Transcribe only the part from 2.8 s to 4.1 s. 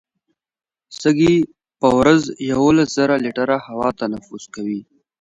زره لیټره هوا